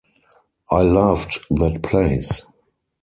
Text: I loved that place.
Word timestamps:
I 0.71 0.81
loved 0.81 1.41
that 1.51 1.83
place. 1.83 2.41